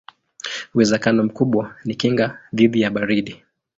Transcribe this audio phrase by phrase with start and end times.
[0.73, 3.43] Uwezekano mkubwa ni kinga dhidi ya baridi.